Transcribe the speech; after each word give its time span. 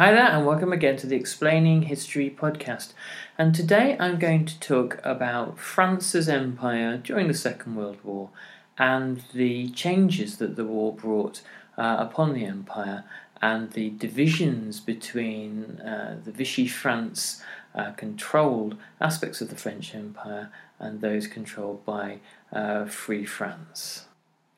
Hi 0.00 0.12
there, 0.12 0.28
and 0.28 0.46
welcome 0.46 0.72
again 0.72 0.96
to 0.96 1.06
the 1.06 1.16
Explaining 1.16 1.82
History 1.82 2.34
podcast. 2.34 2.94
And 3.36 3.54
today 3.54 3.98
I'm 4.00 4.18
going 4.18 4.46
to 4.46 4.58
talk 4.58 4.98
about 5.04 5.58
France's 5.58 6.26
empire 6.26 6.96
during 6.96 7.28
the 7.28 7.34
Second 7.34 7.76
World 7.76 7.98
War 8.02 8.30
and 8.78 9.22
the 9.34 9.68
changes 9.72 10.38
that 10.38 10.56
the 10.56 10.64
war 10.64 10.94
brought 10.94 11.42
uh, 11.76 11.96
upon 11.98 12.32
the 12.32 12.46
empire 12.46 13.04
and 13.42 13.72
the 13.72 13.90
divisions 13.90 14.80
between 14.80 15.78
uh, 15.80 16.16
the 16.24 16.32
Vichy 16.32 16.66
France 16.66 17.42
uh, 17.74 17.90
controlled 17.90 18.78
aspects 19.02 19.42
of 19.42 19.50
the 19.50 19.54
French 19.54 19.94
Empire 19.94 20.50
and 20.78 21.02
those 21.02 21.26
controlled 21.26 21.84
by 21.84 22.20
uh, 22.54 22.86
Free 22.86 23.26
France. 23.26 24.06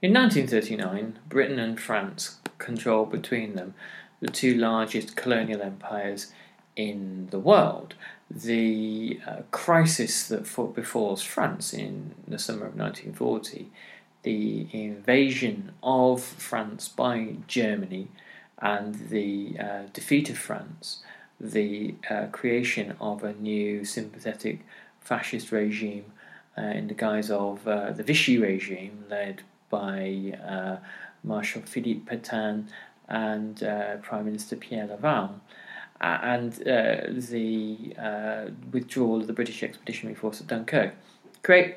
In 0.01 0.13
1939, 0.13 1.19
Britain 1.29 1.59
and 1.59 1.81
France 1.81 2.39
controlled 2.59 3.11
between 3.11 3.57
them 3.57 3.75
the 4.23 4.28
two 4.28 4.55
largest 4.55 5.17
colonial 5.17 5.61
empires 5.61 6.33
in 6.77 7.29
the 7.30 7.41
world. 7.41 7.95
The 8.30 9.20
uh, 9.27 9.42
crisis 9.51 10.29
that 10.29 10.45
befalls 10.74 11.23
France 11.23 11.74
in 11.74 12.14
the 12.27 12.39
summer 12.39 12.67
of 12.67 12.77
1940, 12.77 13.69
the 14.23 14.69
invasion 14.73 15.73
of 15.83 16.23
France 16.23 16.89
by 16.89 17.35
Germany, 17.48 18.08
and 18.58 18.95
the 19.11 19.57
uh, 19.58 19.83
defeat 19.92 20.30
of 20.30 20.39
France, 20.39 21.02
the 21.41 21.96
uh, 22.08 22.27
creation 22.30 22.95
of 23.01 23.25
a 23.25 23.35
new 23.35 23.85
sympathetic 23.85 24.61
fascist 25.01 25.51
regime 25.51 26.05
uh, 26.57 26.63
in 26.63 26.86
the 26.86 26.95
guise 26.95 27.29
of 27.29 27.67
uh, 27.67 27.91
the 27.91 28.05
Vichy 28.05 28.39
regime 28.39 29.05
led 29.11 29.42
by 29.69 30.39
uh, 30.46 30.77
Marshal 31.25 31.63
Philippe 31.63 32.17
Pétain 32.17 32.69
and 33.08 33.63
uh, 33.63 33.96
Prime 33.96 34.24
Minister 34.24 34.57
Pierre 34.57 34.86
Laval, 34.86 35.40
and 36.01 36.52
uh, 36.67 37.02
the 37.08 37.95
uh, 37.98 38.51
withdrawal 38.73 39.20
of 39.20 39.27
the 39.27 39.33
British 39.33 39.63
Expeditionary 39.63 40.14
Force 40.14 40.40
at 40.40 40.46
Dunkirk, 40.46 40.95
create 41.42 41.77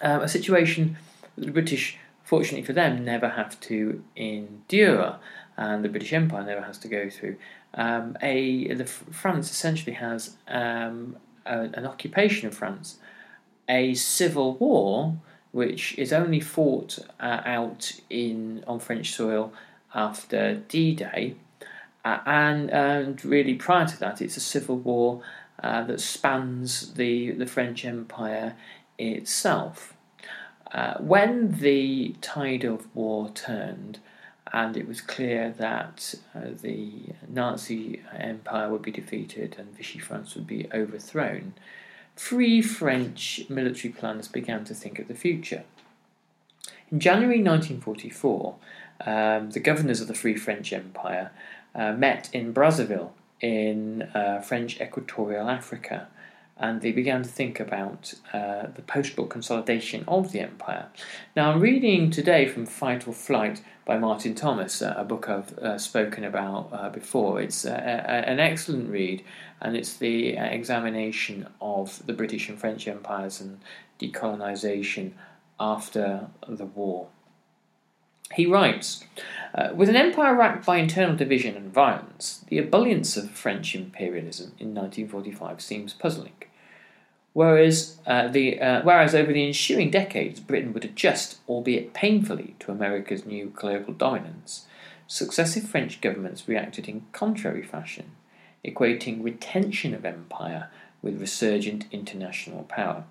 um, 0.00 0.22
a 0.22 0.28
situation 0.28 0.96
that 1.36 1.46
the 1.46 1.52
British, 1.52 1.98
fortunately 2.24 2.64
for 2.64 2.72
them, 2.72 3.04
never 3.04 3.30
have 3.30 3.58
to 3.60 4.02
endure, 4.16 5.16
and 5.56 5.84
the 5.84 5.88
British 5.88 6.12
Empire 6.12 6.44
never 6.44 6.62
has 6.62 6.78
to 6.78 6.88
go 6.88 7.08
through. 7.08 7.36
Um, 7.74 8.16
a 8.20 8.74
the, 8.74 8.84
France 8.84 9.50
essentially 9.50 9.94
has 9.94 10.36
um, 10.48 11.16
a, 11.46 11.60
an 11.60 11.86
occupation 11.86 12.48
of 12.48 12.54
France, 12.54 12.98
a 13.68 13.94
civil 13.94 14.54
war 14.56 15.18
which 15.52 15.98
is 15.98 16.12
only 16.12 16.40
fought 16.40 16.98
uh, 17.18 17.40
out 17.44 17.92
in 18.08 18.62
on 18.66 18.78
French 18.78 19.12
soil 19.12 19.52
after 19.94 20.56
D 20.68 20.94
Day. 20.94 21.36
Uh, 22.04 22.18
and, 22.24 22.70
and 22.70 23.24
really 23.24 23.54
prior 23.54 23.86
to 23.86 23.98
that, 24.00 24.22
it's 24.22 24.36
a 24.36 24.40
civil 24.40 24.78
war 24.78 25.22
uh, 25.62 25.82
that 25.84 26.00
spans 26.00 26.94
the, 26.94 27.32
the 27.32 27.46
French 27.46 27.84
Empire 27.84 28.56
itself. 28.98 29.94
Uh, 30.72 30.94
when 30.98 31.58
the 31.58 32.14
tide 32.20 32.64
of 32.64 32.94
war 32.94 33.30
turned, 33.30 33.98
and 34.52 34.76
it 34.76 34.86
was 34.86 35.00
clear 35.00 35.54
that 35.58 36.14
uh, 36.34 36.40
the 36.60 37.12
Nazi 37.28 38.02
Empire 38.16 38.68
would 38.68 38.82
be 38.82 38.90
defeated 38.90 39.56
and 39.58 39.76
Vichy 39.76 39.98
France 39.98 40.34
would 40.34 40.46
be 40.46 40.68
overthrown, 40.72 41.54
free 42.16 42.60
French 42.62 43.42
military 43.48 43.92
planners 43.92 44.28
began 44.28 44.64
to 44.64 44.74
think 44.74 44.98
of 44.98 45.08
the 45.08 45.14
future. 45.14 45.64
In 46.90 46.98
January 46.98 47.42
1944, 47.42 48.56
um, 49.06 49.50
the 49.50 49.60
governors 49.60 50.00
of 50.00 50.08
the 50.08 50.14
Free 50.14 50.36
French 50.36 50.72
Empire 50.72 51.30
uh, 51.74 51.92
met 51.92 52.28
in 52.32 52.52
Brazzaville 52.52 53.10
in 53.40 54.02
uh, 54.14 54.40
French 54.40 54.80
Equatorial 54.80 55.48
Africa 55.48 56.08
and 56.60 56.82
they 56.82 56.92
began 56.92 57.22
to 57.22 57.28
think 57.28 57.58
about 57.58 58.12
uh, 58.34 58.66
the 58.74 58.82
post 58.82 59.16
war 59.16 59.26
consolidation 59.26 60.04
of 60.06 60.30
the 60.30 60.40
empire. 60.40 60.86
Now, 61.34 61.50
I'm 61.50 61.60
reading 61.60 62.10
today 62.10 62.46
from 62.46 62.66
Fight 62.66 63.08
or 63.08 63.14
Flight 63.14 63.62
by 63.86 63.98
Martin 63.98 64.34
Thomas, 64.34 64.82
uh, 64.82 64.94
a 64.96 65.04
book 65.04 65.28
I've 65.28 65.58
uh, 65.58 65.78
spoken 65.78 66.22
about 66.22 66.68
uh, 66.70 66.90
before. 66.90 67.40
It's 67.40 67.64
uh, 67.64 67.70
an 67.70 68.38
excellent 68.38 68.90
read, 68.90 69.24
and 69.60 69.74
it's 69.74 69.96
the 69.96 70.36
examination 70.36 71.48
of 71.62 72.04
the 72.06 72.12
British 72.12 72.50
and 72.50 72.58
French 72.58 72.86
empires 72.86 73.40
and 73.40 73.58
decolonisation 73.98 75.12
after 75.58 76.28
the 76.46 76.66
war. 76.66 77.08
He 78.34 78.46
writes 78.46 79.04
uh, 79.54 79.70
With 79.74 79.88
an 79.88 79.96
empire 79.96 80.34
racked 80.34 80.64
by 80.64 80.78
internal 80.78 81.16
division 81.16 81.56
and 81.56 81.72
violence, 81.72 82.44
the 82.48 82.58
ebullience 82.58 83.16
of 83.16 83.30
French 83.30 83.74
imperialism 83.74 84.52
in 84.58 84.74
1945 84.74 85.60
seems 85.60 85.94
puzzling. 85.94 86.32
Whereas, 87.32 87.98
uh, 88.06 88.28
the, 88.28 88.60
uh, 88.60 88.82
whereas 88.82 89.14
over 89.14 89.32
the 89.32 89.46
ensuing 89.46 89.90
decades, 89.90 90.40
Britain 90.40 90.72
would 90.72 90.84
adjust, 90.84 91.38
albeit 91.48 91.94
painfully, 91.94 92.56
to 92.60 92.72
America's 92.72 93.24
new 93.24 93.52
global 93.54 93.94
dominance, 93.94 94.66
successive 95.06 95.64
French 95.64 96.00
governments 96.00 96.48
reacted 96.48 96.88
in 96.88 97.06
contrary 97.12 97.62
fashion, 97.62 98.12
equating 98.64 99.22
retention 99.22 99.94
of 99.94 100.04
empire 100.04 100.70
with 101.02 101.20
resurgent 101.20 101.86
international 101.92 102.64
power. 102.64 103.04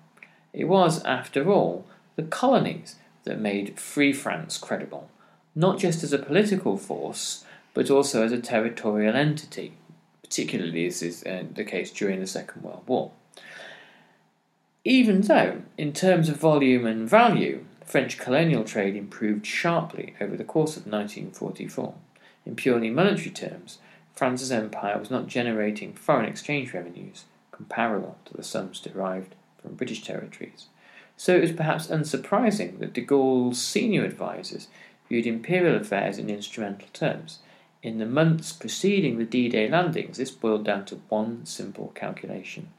It 0.52 0.64
was, 0.64 1.02
after 1.04 1.50
all, 1.50 1.86
the 2.16 2.22
colonies 2.22 2.96
that 3.24 3.38
made 3.38 3.78
Free 3.78 4.12
France 4.12 4.58
credible, 4.58 5.10
not 5.54 5.78
just 5.78 6.02
as 6.02 6.12
a 6.12 6.18
political 6.18 6.76
force, 6.76 7.44
but 7.74 7.90
also 7.90 8.24
as 8.24 8.32
a 8.32 8.40
territorial 8.40 9.16
entity. 9.16 9.74
Particularly, 10.22 10.86
this 10.86 11.02
is 11.02 11.24
uh, 11.24 11.44
the 11.54 11.64
case 11.64 11.90
during 11.90 12.20
the 12.20 12.26
Second 12.26 12.62
World 12.62 12.84
War. 12.86 13.10
Even 14.84 15.20
though, 15.22 15.62
in 15.76 15.92
terms 15.92 16.28
of 16.28 16.36
volume 16.36 16.86
and 16.86 17.08
value, 17.08 17.64
French 17.84 18.18
colonial 18.18 18.64
trade 18.64 18.96
improved 18.96 19.44
sharply 19.44 20.14
over 20.20 20.36
the 20.36 20.44
course 20.44 20.76
of 20.76 20.86
1944, 20.86 21.94
in 22.46 22.56
purely 22.56 22.88
monetary 22.88 23.30
terms, 23.30 23.78
France's 24.14 24.52
empire 24.52 24.98
was 24.98 25.10
not 25.10 25.26
generating 25.26 25.92
foreign 25.92 26.26
exchange 26.26 26.72
revenues 26.72 27.24
comparable 27.50 28.16
to 28.24 28.34
the 28.34 28.42
sums 28.42 28.80
derived 28.80 29.34
from 29.60 29.74
British 29.74 30.02
territories. 30.02 30.66
So 31.20 31.36
it 31.36 31.42
was 31.42 31.52
perhaps 31.52 31.88
unsurprising 31.88 32.78
that 32.78 32.94
de 32.94 33.02
Gaulle's 33.02 33.60
senior 33.60 34.06
advisers 34.06 34.68
viewed 35.06 35.26
imperial 35.26 35.76
affairs 35.76 36.16
in 36.16 36.30
instrumental 36.30 36.88
terms. 36.94 37.40
In 37.82 37.98
the 37.98 38.06
months 38.06 38.54
preceding 38.54 39.18
the 39.18 39.26
D 39.26 39.50
Day 39.50 39.68
landings, 39.68 40.16
this 40.16 40.30
boiled 40.30 40.64
down 40.64 40.86
to 40.86 41.02
one 41.10 41.44
simple 41.44 41.92
calculation 41.94 42.70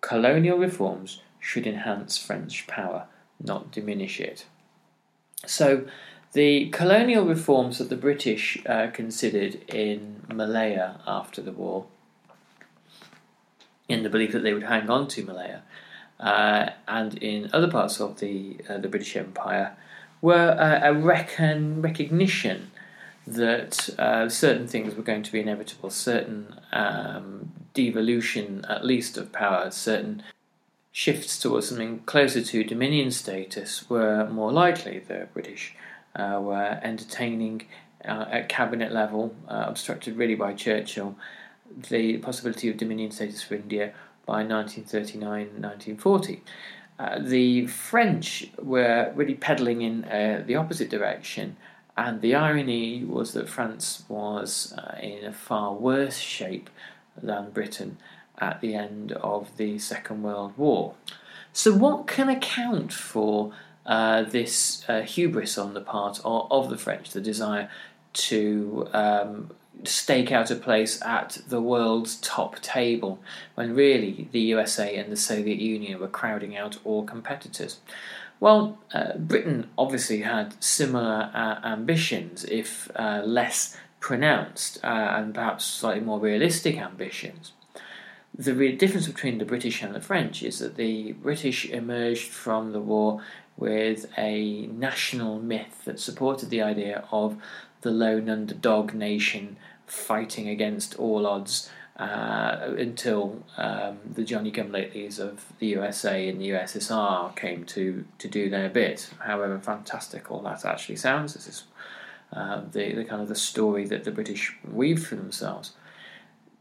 colonial 0.00 0.58
reforms 0.58 1.22
should 1.38 1.68
enhance 1.68 2.18
French 2.18 2.66
power, 2.66 3.06
not 3.40 3.70
diminish 3.70 4.18
it. 4.18 4.46
So, 5.46 5.86
the 6.32 6.70
colonial 6.70 7.26
reforms 7.26 7.78
that 7.78 7.90
the 7.90 7.96
British 7.96 8.58
uh, 8.66 8.88
considered 8.88 9.62
in 9.72 10.24
Malaya 10.28 10.96
after 11.06 11.40
the 11.40 11.52
war, 11.52 11.86
in 13.88 14.02
the 14.02 14.10
belief 14.10 14.32
that 14.32 14.42
they 14.42 14.52
would 14.52 14.64
hang 14.64 14.90
on 14.90 15.06
to 15.08 15.24
Malaya, 15.24 15.62
uh, 16.20 16.70
and 16.86 17.14
in 17.18 17.50
other 17.52 17.70
parts 17.70 18.00
of 18.00 18.20
the 18.20 18.58
uh, 18.68 18.78
the 18.78 18.88
British 18.88 19.16
Empire, 19.16 19.76
were 20.20 20.56
a 20.82 20.92
reckon, 20.92 21.80
recognition 21.80 22.70
that 23.26 23.90
uh, 23.98 24.28
certain 24.28 24.66
things 24.66 24.94
were 24.94 25.02
going 25.02 25.22
to 25.22 25.32
be 25.32 25.40
inevitable, 25.40 25.90
certain 25.90 26.58
um, 26.72 27.52
devolution, 27.74 28.64
at 28.68 28.84
least, 28.84 29.16
of 29.16 29.32
power, 29.32 29.70
certain 29.70 30.22
shifts 30.90 31.38
towards 31.38 31.68
something 31.68 32.00
closer 32.00 32.42
to 32.42 32.64
dominion 32.64 33.10
status 33.10 33.88
were 33.88 34.26
more 34.28 34.50
likely. 34.50 34.98
The 34.98 35.28
British 35.32 35.74
uh, 36.16 36.38
were 36.40 36.80
entertaining 36.82 37.66
uh, 38.04 38.24
at 38.30 38.48
cabinet 38.48 38.92
level, 38.92 39.34
uh, 39.46 39.64
obstructed 39.68 40.16
really 40.16 40.34
by 40.34 40.54
Churchill, 40.54 41.14
the 41.90 42.16
possibility 42.18 42.70
of 42.70 42.78
dominion 42.78 43.10
status 43.10 43.42
for 43.42 43.54
India 43.56 43.92
by 44.28 44.44
1939 44.44 45.62
1940. 45.62 46.42
Uh, 46.98 47.18
the 47.18 47.66
French 47.66 48.50
were 48.60 49.10
really 49.14 49.34
pedalling 49.34 49.80
in 49.80 50.04
uh, 50.04 50.44
the 50.46 50.54
opposite 50.54 50.90
direction, 50.90 51.56
and 51.96 52.20
the 52.20 52.34
irony 52.34 53.04
was 53.04 53.32
that 53.32 53.48
France 53.48 54.04
was 54.06 54.74
uh, 54.76 54.98
in 55.00 55.24
a 55.24 55.32
far 55.32 55.72
worse 55.72 56.18
shape 56.18 56.68
than 57.16 57.50
Britain 57.50 57.96
at 58.38 58.60
the 58.60 58.74
end 58.74 59.12
of 59.12 59.56
the 59.56 59.78
Second 59.78 60.22
World 60.22 60.52
War. 60.58 60.94
So, 61.54 61.72
what 61.72 62.06
can 62.06 62.28
account 62.28 62.92
for 62.92 63.52
uh, 63.86 64.22
this 64.24 64.84
uh, 64.88 65.00
hubris 65.00 65.56
on 65.56 65.72
the 65.72 65.80
part 65.80 66.20
of, 66.22 66.46
of, 66.50 66.68
the 66.68 66.76
French, 66.76 67.10
the 67.10 67.22
desire 67.22 67.70
to 68.12 68.88
um, 68.92 69.50
stake 69.84 70.32
out 70.32 70.50
a 70.50 70.56
place 70.56 71.00
at 71.02 71.38
the 71.48 71.60
world's 71.60 72.16
top 72.16 72.60
table, 72.60 73.18
when 73.54 73.74
really 73.74 74.28
the 74.32 74.40
USA 74.40 74.96
and 74.96 75.10
the 75.12 75.16
Soviet 75.16 75.58
Union 75.58 76.00
were 76.00 76.08
crowding 76.08 76.56
out 76.56 76.78
all 76.84 77.04
competitors? 77.04 77.80
Well, 78.40 78.78
uh, 78.94 79.16
Britain 79.16 79.68
obviously 79.76 80.22
had 80.22 80.62
similar 80.62 81.30
uh, 81.34 81.66
ambitions, 81.66 82.44
if 82.44 82.90
uh, 82.94 83.22
less 83.24 83.76
pronounced, 84.00 84.78
uh, 84.84 84.86
and 84.86 85.34
perhaps 85.34 85.64
slightly 85.64 86.02
more 86.02 86.20
realistic 86.20 86.76
ambitions. 86.76 87.52
The 88.36 88.54
re- 88.54 88.76
difference 88.76 89.08
between 89.08 89.38
the 89.38 89.44
British 89.44 89.82
and 89.82 89.94
the 89.94 90.00
French 90.00 90.42
is 90.44 90.60
that 90.60 90.76
the 90.76 91.12
British 91.12 91.68
emerged 91.68 92.28
from 92.28 92.72
the 92.72 92.80
war 92.80 93.20
with 93.56 94.06
a 94.16 94.66
national 94.66 95.40
myth 95.40 95.84
that 95.84 95.98
supported 95.98 96.48
the 96.48 96.62
idea 96.62 97.04
of 97.10 97.36
the 97.80 97.90
lone 97.90 98.28
underdog 98.28 98.94
nation 98.94 99.56
fighting 99.90 100.48
against 100.48 100.94
all 100.96 101.26
odds 101.26 101.70
uh, 101.98 102.74
until 102.78 103.42
um, 103.56 103.98
the 104.08 104.22
Johnny 104.22 104.50
Come 104.50 104.68
Latelys 104.68 105.18
of 105.18 105.44
the 105.58 105.66
USA 105.68 106.28
and 106.28 106.40
the 106.40 106.50
USSR 106.50 107.34
came 107.34 107.64
to, 107.64 108.04
to 108.18 108.28
do 108.28 108.48
their 108.48 108.68
bit. 108.68 109.10
However 109.18 109.58
fantastical 109.58 110.40
that 110.42 110.64
actually 110.64 110.96
sounds, 110.96 111.34
this 111.34 111.48
is 111.48 111.64
uh, 112.32 112.62
the, 112.70 112.94
the 112.94 113.04
kind 113.04 113.20
of 113.20 113.28
the 113.28 113.34
story 113.34 113.84
that 113.86 114.04
the 114.04 114.12
British 114.12 114.54
weave 114.70 115.04
for 115.06 115.16
themselves. 115.16 115.72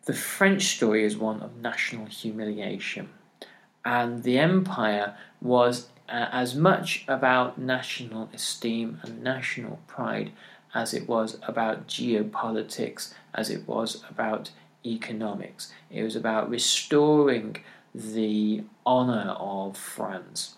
The 0.06 0.14
French 0.14 0.64
story 0.78 1.04
is 1.04 1.18
one 1.18 1.42
of 1.42 1.58
national 1.58 2.06
humiliation, 2.06 3.10
and 3.84 4.24
the 4.24 4.40
empire 4.40 5.16
was 5.42 5.90
uh, 6.10 6.30
as 6.32 6.56
much 6.56 7.04
about 7.08 7.58
national 7.58 8.30
esteem 8.34 9.00
and 9.04 9.22
national 9.22 9.80
pride 9.86 10.32
as 10.74 10.94
it 10.94 11.08
was 11.08 11.38
about 11.48 11.88
geopolitics, 11.88 13.14
as 13.34 13.50
it 13.50 13.68
was 13.68 14.04
about 14.10 14.52
economics. 14.86 15.72
It 15.90 16.04
was 16.04 16.16
about 16.16 16.50
restoring 16.50 17.58
the 17.94 18.64
honour 18.86 19.36
of 19.40 19.78
France. 19.78 20.56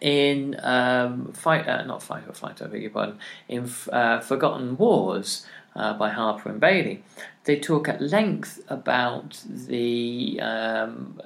In 0.00 0.56
um, 0.60 1.32
fight, 1.32 1.66
uh, 1.68 1.84
not 1.84 2.02
fight 2.02 2.24
or 2.28 2.32
flight, 2.32 2.60
I 2.60 2.66
beg 2.66 2.82
your 2.82 2.90
pardon. 2.90 3.18
In 3.48 3.70
uh, 3.92 4.20
Forgotten 4.20 4.76
Wars 4.76 5.46
uh, 5.74 5.94
by 5.94 6.10
Harper 6.10 6.50
and 6.50 6.60
Bayly, 6.60 7.02
they 7.44 7.58
talk 7.58 7.88
at 7.88 8.00
length 8.00 8.60
about 8.68 9.42
the 9.48 10.40
um, 10.40 11.20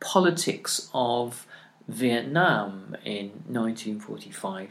politics 0.00 0.88
of 0.94 1.46
Vietnam 1.88 2.96
in 3.04 3.30
1945 3.46 4.70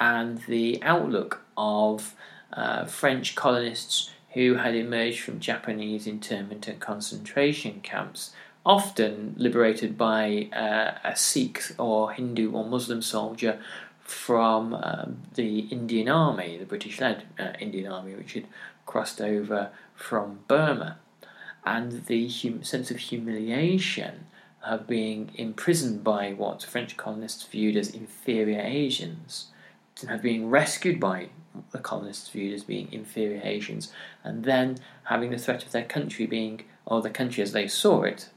and 0.00 0.38
the 0.48 0.82
outlook 0.82 1.42
of 1.56 2.14
uh, 2.52 2.84
French 2.84 3.34
colonists 3.34 4.10
who 4.34 4.54
had 4.54 4.74
emerged 4.74 5.20
from 5.20 5.40
Japanese 5.40 6.06
internment 6.06 6.66
and 6.66 6.80
concentration 6.80 7.80
camps, 7.82 8.32
often 8.64 9.34
liberated 9.36 9.98
by 9.98 10.48
uh, 10.52 10.92
a 11.04 11.14
Sikh 11.16 11.62
or 11.78 12.12
Hindu 12.12 12.52
or 12.52 12.64
Muslim 12.64 13.02
soldier 13.02 13.60
from 14.02 14.74
um, 14.74 15.22
the 15.34 15.60
Indian 15.60 16.08
Army, 16.08 16.56
the 16.56 16.64
British 16.64 17.00
led 17.00 17.24
uh, 17.38 17.52
Indian 17.60 17.92
Army, 17.92 18.14
which 18.14 18.34
had 18.34 18.46
crossed 18.86 19.20
over 19.20 19.70
from 19.94 20.40
Burma. 20.48 20.98
And 21.64 22.06
the 22.06 22.28
hum- 22.28 22.64
sense 22.64 22.90
of 22.90 22.98
humiliation 22.98 24.26
of 24.64 24.86
being 24.86 25.30
imprisoned 25.34 26.02
by 26.02 26.32
what 26.32 26.62
French 26.62 26.96
colonists 26.96 27.44
viewed 27.44 27.76
as 27.76 27.90
inferior 27.90 28.60
Asians, 28.60 29.48
of 30.08 30.22
being 30.22 30.50
rescued 30.50 30.98
by 30.98 31.28
the 31.70 31.78
colonists 31.78 32.28
viewed 32.28 32.54
as 32.54 32.64
being 32.64 32.92
inferior 32.92 33.40
Asians, 33.44 33.92
and 34.24 34.44
then 34.44 34.78
having 35.04 35.30
the 35.30 35.38
threat 35.38 35.64
of 35.64 35.72
their 35.72 35.84
country 35.84 36.26
being, 36.26 36.62
or 36.86 37.02
the 37.02 37.10
country 37.10 37.42
as 37.42 37.52
they 37.52 37.68
saw 37.68 38.02
it, 38.02 38.28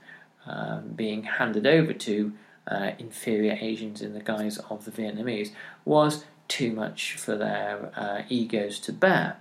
um, 0.46 0.90
being 0.90 1.24
handed 1.24 1.66
over 1.66 1.94
to 1.94 2.34
uh, 2.68 2.92
inferior 3.00 3.58
Asians 3.62 4.02
in 4.02 4.14
the 4.14 4.20
guise 4.20 4.58
of 4.70 4.86
the 4.86 4.92
Vietnamese, 4.92 5.52
was 5.86 6.26
too 6.48 6.72
much 6.72 7.14
for 7.16 7.36
their 7.36 7.92
uh, 7.96 8.22
egos 8.30 8.80
to 8.80 8.94
bear. 8.94 9.38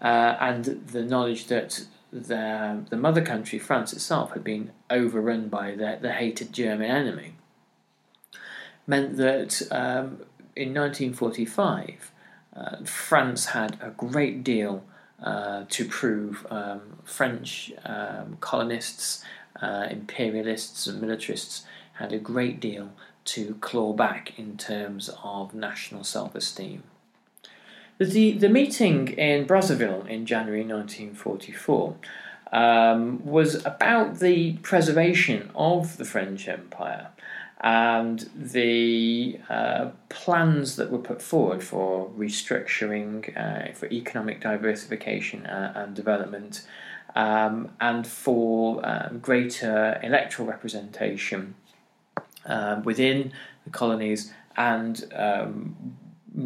Uh, 0.00 0.36
and 0.40 0.64
the 0.64 1.02
knowledge 1.02 1.46
that 1.46 1.84
the, 2.12 2.84
the 2.90 2.96
mother 2.96 3.22
country, 3.22 3.58
France 3.58 3.92
itself, 3.92 4.32
had 4.32 4.44
been 4.44 4.72
overrun 4.90 5.48
by 5.48 5.72
the, 5.72 5.98
the 6.00 6.12
hated 6.12 6.52
German 6.52 6.90
enemy, 6.90 7.34
meant 8.86 9.16
that 9.16 9.62
um, 9.70 10.20
in 10.54 10.74
1945, 10.74 12.12
uh, 12.54 12.76
France 12.84 13.46
had 13.46 13.78
a 13.80 13.90
great 13.90 14.44
deal 14.44 14.84
uh, 15.22 15.64
to 15.68 15.84
prove. 15.84 16.46
Um, 16.50 16.98
French 17.04 17.72
um, 17.84 18.36
colonists, 18.40 19.24
uh, 19.60 19.86
imperialists, 19.90 20.86
and 20.86 21.00
militarists 21.00 21.64
had 21.94 22.12
a 22.12 22.18
great 22.18 22.60
deal 22.60 22.92
to 23.24 23.54
claw 23.60 23.92
back 23.92 24.38
in 24.38 24.56
terms 24.56 25.08
of 25.22 25.54
national 25.54 26.04
self 26.04 26.34
esteem. 26.34 26.82
The, 27.98 28.32
the 28.32 28.48
meeting 28.48 29.08
in 29.08 29.46
Brazzaville 29.46 30.08
in 30.08 30.26
January 30.26 30.64
1944 30.64 31.96
um, 32.52 33.24
was 33.24 33.64
about 33.64 34.18
the 34.18 34.54
preservation 34.54 35.50
of 35.54 35.96
the 35.98 36.04
French 36.04 36.48
Empire 36.48 37.08
and 37.62 38.28
the 38.34 39.38
uh, 39.48 39.90
plans 40.08 40.76
that 40.76 40.90
were 40.90 40.98
put 40.98 41.22
forward 41.22 41.62
for 41.62 42.10
restructuring, 42.10 43.36
uh, 43.36 43.72
for 43.72 43.86
economic 43.86 44.40
diversification 44.40 45.46
uh, 45.46 45.72
and 45.76 45.94
development, 45.94 46.66
um, 47.14 47.70
and 47.80 48.06
for 48.06 48.80
um, 48.84 49.20
greater 49.20 50.00
electoral 50.02 50.48
representation 50.48 51.54
um, 52.46 52.82
within 52.82 53.32
the 53.64 53.70
colonies 53.70 54.32
and 54.56 55.04
um, 55.14 55.96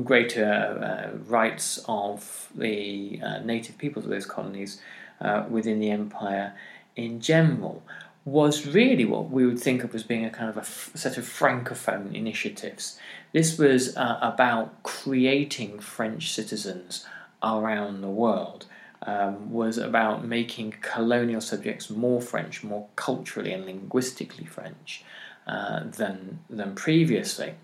greater 0.04 0.44
uh, 0.44 1.16
rights 1.28 1.82
of 1.88 2.50
the 2.54 3.20
uh, 3.22 3.38
native 3.38 3.78
peoples 3.78 4.04
of 4.04 4.10
those 4.10 4.26
colonies 4.26 4.80
uh, 5.20 5.44
within 5.48 5.80
the 5.80 5.90
empire 5.90 6.52
in 6.96 7.20
general 7.20 7.82
was 8.26 8.66
really 8.66 9.04
what 9.04 9.30
we 9.30 9.46
would 9.46 9.60
think 9.60 9.84
of 9.84 9.94
as 9.94 10.02
being 10.02 10.24
a 10.24 10.30
kind 10.30 10.50
of 10.50 10.56
a 10.56 10.60
f- 10.60 10.90
set 10.94 11.16
of 11.16 11.24
francophone 11.24 12.12
initiatives. 12.12 12.98
This 13.32 13.56
was 13.56 13.96
uh, 13.96 14.18
about 14.20 14.82
creating 14.82 15.78
French 15.78 16.32
citizens 16.32 17.06
around 17.42 18.00
the 18.02 18.10
world. 18.10 18.66
Um, 19.02 19.52
was 19.52 19.78
about 19.78 20.24
making 20.24 20.74
colonial 20.80 21.40
subjects 21.40 21.90
more 21.90 22.20
French, 22.20 22.64
more 22.64 22.88
culturally 22.96 23.52
and 23.52 23.64
linguistically 23.64 24.46
French, 24.46 25.04
uh, 25.46 25.84
than, 25.84 26.40
than 26.50 26.74
previously. 26.74 27.54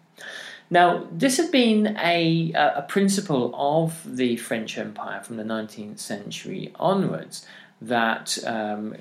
Now, 0.70 1.08
this 1.10 1.38
had 1.38 1.50
been 1.50 1.96
a, 1.98 2.52
a 2.54 2.82
principle 2.82 3.52
of 3.54 4.16
the 4.16 4.36
French 4.36 4.78
Empire 4.78 5.22
from 5.22 5.36
the 5.36 5.42
19th 5.42 5.98
century 5.98 6.72
onwards 6.76 7.44
that, 7.86 8.38
um, 8.46 8.94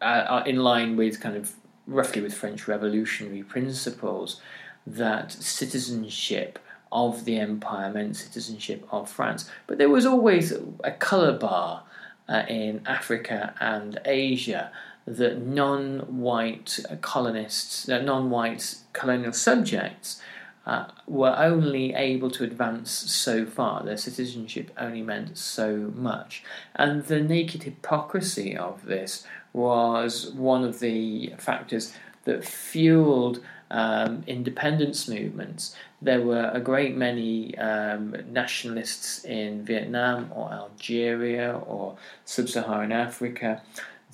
are 0.00 0.46
in 0.46 0.56
line 0.56 0.96
with 0.96 1.20
kind 1.20 1.36
of 1.36 1.52
roughly 1.86 2.22
with 2.22 2.34
French 2.34 2.68
revolutionary 2.68 3.42
principles, 3.42 4.40
that 4.86 5.32
citizenship 5.32 6.58
of 6.92 7.24
the 7.24 7.38
empire 7.38 7.92
meant 7.92 8.16
citizenship 8.16 8.86
of 8.90 9.10
France. 9.10 9.48
But 9.66 9.78
there 9.78 9.88
was 9.88 10.06
always 10.06 10.52
a 10.82 10.92
colour 10.92 11.36
bar 11.36 11.84
uh, 12.28 12.44
in 12.48 12.82
Africa 12.86 13.54
and 13.60 14.00
Asia 14.04 14.70
that 15.06 15.40
non 15.40 16.18
white 16.18 16.78
colonists, 17.00 17.88
uh, 17.88 18.00
non 18.00 18.30
white 18.30 18.76
colonial 18.92 19.32
subjects, 19.32 20.20
uh, 20.70 20.86
were 21.08 21.36
only 21.36 21.92
able 21.94 22.30
to 22.30 22.44
advance 22.44 22.92
so 22.92 23.44
far. 23.44 23.82
Their 23.82 23.96
citizenship 23.96 24.70
only 24.78 25.02
meant 25.02 25.36
so 25.36 25.92
much. 25.96 26.44
And 26.76 27.04
the 27.06 27.20
naked 27.20 27.64
hypocrisy 27.64 28.56
of 28.56 28.86
this 28.86 29.26
was 29.52 30.30
one 30.30 30.62
of 30.62 30.78
the 30.78 31.34
factors 31.38 31.92
that 32.22 32.44
fueled 32.44 33.40
um, 33.72 34.22
independence 34.28 35.08
movements. 35.08 35.74
There 36.00 36.20
were 36.20 36.52
a 36.54 36.60
great 36.60 36.96
many 36.96 37.58
um, 37.58 38.14
nationalists 38.30 39.24
in 39.24 39.64
Vietnam 39.64 40.30
or 40.32 40.52
Algeria 40.52 41.60
or 41.66 41.96
sub 42.24 42.48
Saharan 42.48 42.92
Africa 42.92 43.60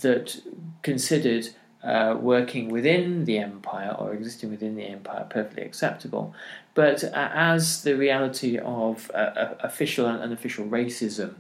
that 0.01 0.41
considered 0.83 1.51
uh, 1.87 2.17
working 2.21 2.69
within 2.69 3.25
the 3.27 3.39
empire 3.39 3.95
or 3.97 4.13
existing 4.13 4.51
within 4.51 4.75
the 4.75 4.83
empire 4.83 5.25
perfectly 5.31 5.63
acceptable. 5.63 6.35
But 6.75 7.05
uh, 7.05 7.31
as 7.33 7.85
the 7.85 7.95
reality 7.95 8.59
of 8.59 9.11
uh, 9.15 9.19
uh 9.19 9.55
official 9.61 10.07
and 10.07 10.21
unofficial 10.21 10.67
racism 10.67 11.35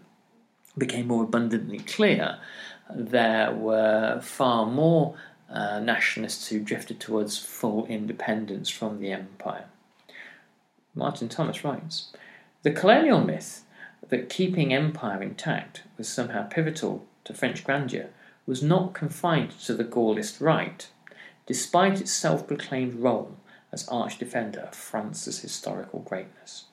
became 0.78 1.08
more 1.08 1.24
abundantly 1.24 1.80
clear, 1.80 2.38
there 2.94 3.52
were 3.52 4.20
far 4.20 4.66
more 4.66 5.16
uh, 5.50 5.80
nationalists 5.80 6.46
who 6.48 6.60
drifted 6.60 7.00
towards 7.00 7.38
full 7.38 7.84
independence 7.86 8.68
from 8.68 9.00
the 9.00 9.10
empire. 9.10 9.64
Martin 10.94 11.28
Thomas 11.28 11.64
writes 11.64 12.12
The 12.62 12.70
colonial 12.70 13.20
myth 13.20 13.64
that 14.08 14.28
keeping 14.28 14.72
empire 14.72 15.22
intact 15.22 15.82
was 15.98 16.08
somehow 16.08 16.46
pivotal 16.46 17.04
to 17.24 17.34
French 17.34 17.64
grandeur 17.64 18.10
was 18.46 18.62
not 18.62 18.94
confined 18.94 19.50
to 19.50 19.74
the 19.74 19.84
Gaullist 19.84 20.40
right, 20.40 20.88
despite 21.46 22.00
its 22.00 22.12
self 22.12 22.46
proclaimed 22.46 22.94
role 22.94 23.36
as 23.72 23.88
arch 23.88 24.18
defender 24.18 24.60
of 24.60 24.74
France's 24.74 25.40
historical 25.40 26.00
greatness. 26.00 26.64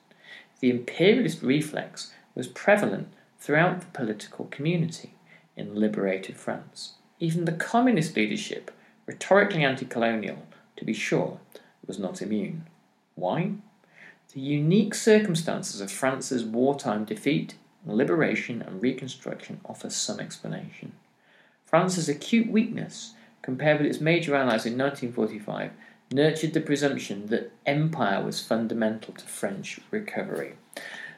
The 0.59 0.69
imperialist 0.69 1.41
reflex 1.41 2.13
was 2.35 2.47
prevalent 2.47 3.09
throughout 3.39 3.81
the 3.81 3.87
political 3.87 4.45
community 4.45 5.13
in 5.57 5.75
liberated 5.75 6.37
France. 6.37 6.93
Even 7.19 7.45
the 7.45 7.51
communist 7.51 8.15
leadership, 8.15 8.71
rhetorically 9.05 9.63
anti 9.63 9.85
colonial, 9.85 10.43
to 10.77 10.85
be 10.85 10.93
sure, 10.93 11.39
was 11.85 11.99
not 11.99 12.21
immune. 12.21 12.67
Why? 13.15 13.51
The 14.33 14.39
unique 14.39 14.95
circumstances 14.95 15.81
of 15.81 15.91
France's 15.91 16.43
wartime 16.43 17.05
defeat, 17.05 17.55
liberation, 17.85 18.61
and 18.61 18.81
reconstruction 18.81 19.59
offer 19.65 19.89
some 19.89 20.19
explanation. 20.19 20.93
France's 21.73 22.07
acute 22.07 22.51
weakness, 22.51 23.15
compared 23.41 23.79
with 23.79 23.87
its 23.87 23.99
major 23.99 24.35
allies 24.35 24.67
in 24.67 24.77
1945, 24.77 25.71
nurtured 26.11 26.53
the 26.53 26.61
presumption 26.61 27.25
that 27.29 27.51
empire 27.65 28.23
was 28.23 28.39
fundamental 28.39 29.11
to 29.15 29.25
French 29.25 29.79
recovery. 29.89 30.53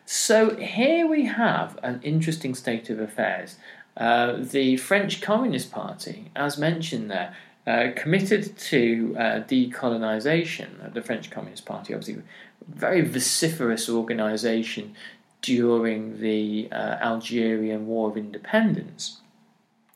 So 0.06 0.56
here 0.56 1.08
we 1.08 1.26
have 1.26 1.78
an 1.84 2.00
interesting 2.04 2.56
state 2.56 2.90
of 2.90 3.02
affairs. 3.02 3.58
Uh, 3.98 4.38
the 4.38 4.78
French 4.78 5.20
Communist 5.20 5.74
Party, 5.74 6.32
as 6.38 6.58
mentioned 6.58 7.12
there, 7.12 7.36
uh, 7.68 7.88
committed 7.94 8.58
to 8.58 9.14
uh, 9.20 9.22
decolonisation. 9.42 10.94
The 10.94 11.02
French 11.02 11.30
Communist 11.30 11.66
Party, 11.66 11.94
obviously, 11.94 12.24
very 12.66 13.02
vociferous 13.02 13.90
organisation 13.90 14.96
during 15.42 16.22
the 16.22 16.70
uh, 16.72 16.96
Algerian 17.02 17.88
War 17.88 18.10
of 18.10 18.16
Independence, 18.16 19.20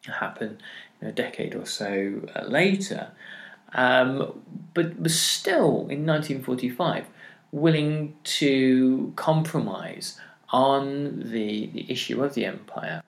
happened 0.10 0.62
a 1.02 1.12
decade 1.12 1.56
or 1.56 1.66
so 1.66 2.22
uh, 2.36 2.44
later, 2.46 3.12
um, 3.74 4.42
but 4.74 5.00
was 5.00 5.20
still 5.20 5.88
in 5.90 6.06
1945 6.06 7.08
willing 7.52 8.16
to 8.24 9.12
compromise 9.16 10.20
on 10.50 11.20
the, 11.32 11.68
the 11.68 11.92
issue 11.92 12.24
of 12.24 12.34
the 12.34 12.46
empire. 12.46 13.02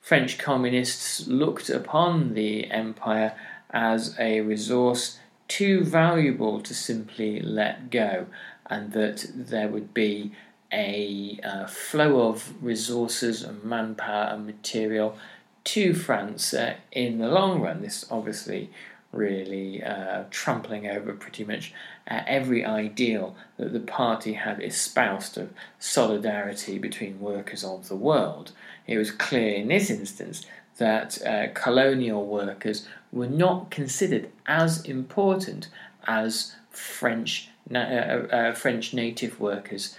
French 0.00 0.38
communists 0.38 1.26
looked 1.26 1.70
upon 1.70 2.34
the 2.34 2.70
empire 2.70 3.34
as 3.70 4.14
a 4.18 4.40
resource 4.42 5.18
too 5.48 5.84
valuable 5.84 6.60
to 6.60 6.74
simply 6.74 7.40
let 7.40 7.90
go, 7.90 8.26
and 8.66 8.92
that 8.92 9.26
there 9.34 9.68
would 9.68 9.92
be 9.92 10.32
a 10.72 11.38
uh, 11.44 11.66
flow 11.66 12.28
of 12.28 12.52
resources 12.62 13.42
and 13.42 13.62
manpower 13.62 14.24
and 14.32 14.46
material 14.46 15.16
to 15.64 15.94
France 15.94 16.52
uh, 16.54 16.74
in 16.92 17.18
the 17.18 17.28
long 17.28 17.60
run. 17.60 17.82
This 17.82 18.04
obviously 18.10 18.70
really 19.12 19.82
uh, 19.82 20.24
trampling 20.30 20.86
over 20.88 21.12
pretty 21.12 21.44
much 21.44 21.72
uh, 22.10 22.20
every 22.26 22.64
ideal 22.64 23.36
that 23.56 23.72
the 23.72 23.80
party 23.80 24.34
had 24.34 24.62
espoused 24.62 25.38
of 25.38 25.50
solidarity 25.78 26.78
between 26.78 27.20
workers 27.20 27.64
of 27.64 27.88
the 27.88 27.96
world. 27.96 28.52
It 28.86 28.98
was 28.98 29.10
clear 29.10 29.54
in 29.54 29.68
this 29.68 29.88
instance 29.88 30.44
that 30.78 31.24
uh, 31.24 31.46
colonial 31.54 32.26
workers 32.26 32.88
were 33.12 33.28
not 33.28 33.70
considered 33.70 34.28
as 34.46 34.84
important 34.84 35.68
as 36.06 36.56
French 36.70 37.48
uh, 37.72 37.78
uh, 37.78 38.52
French 38.52 38.92
native 38.92 39.40
workers 39.40 39.96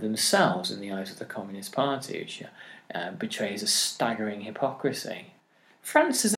themselves 0.00 0.70
in 0.70 0.80
the 0.80 0.92
eyes 0.92 1.10
of 1.10 1.18
the 1.18 1.24
Communist 1.24 1.72
Party, 1.72 2.18
which 2.18 2.42
uh, 2.94 3.12
betrays 3.12 3.62
a 3.62 3.66
staggering 3.66 4.42
hypocrisy. 4.42 5.32
France 5.82 6.24
is. 6.24 6.37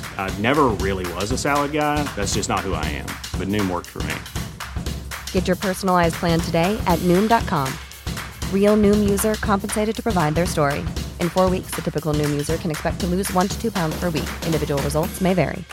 I 0.17 0.33
never 0.39 0.69
really 0.79 1.05
was 1.15 1.31
a 1.31 1.37
salad 1.37 1.73
guy. 1.73 2.03
That's 2.15 2.35
just 2.35 2.47
not 2.47 2.61
who 2.61 2.73
I 2.73 2.85
am. 2.85 3.07
But 3.37 3.49
Noom 3.49 3.69
worked 3.69 3.87
for 3.87 4.01
me. 4.03 4.15
Get 5.33 5.47
your 5.47 5.57
personalized 5.57 6.15
plan 6.15 6.39
today 6.39 6.81
at 6.87 6.99
Noom.com. 6.99 7.67
Real 8.53 8.77
Noom 8.77 9.09
user 9.09 9.33
compensated 9.35 9.93
to 9.93 10.01
provide 10.01 10.35
their 10.35 10.45
story. 10.45 10.79
In 11.19 11.27
four 11.27 11.49
weeks, 11.49 11.71
the 11.71 11.81
typical 11.81 12.13
Noom 12.13 12.29
user 12.29 12.55
can 12.55 12.71
expect 12.71 13.01
to 13.01 13.07
lose 13.07 13.29
one 13.33 13.49
to 13.49 13.61
two 13.61 13.71
pounds 13.71 13.99
per 13.99 14.05
week. 14.09 14.29
Individual 14.45 14.81
results 14.83 15.19
may 15.19 15.33
vary. 15.33 15.65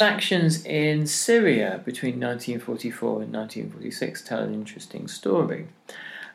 Actions 0.00 0.64
in 0.64 1.06
Syria 1.06 1.82
between 1.84 2.14
1944 2.14 3.22
and 3.22 3.32
1946 3.34 4.22
tell 4.22 4.38
an 4.38 4.54
interesting 4.54 5.06
story. 5.06 5.68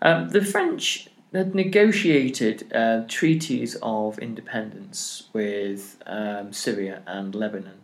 Um, 0.04 0.30
the 0.30 0.46
French 0.46 1.10
had 1.36 1.54
negotiated 1.54 2.72
uh, 2.74 3.04
treaties 3.08 3.76
of 3.82 4.18
independence 4.20 5.24
with 5.34 6.02
um, 6.06 6.54
Syria 6.54 7.02
and 7.06 7.36
Lebanon 7.36 7.82